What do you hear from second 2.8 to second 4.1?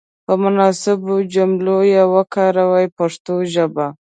په پښتو ژبه.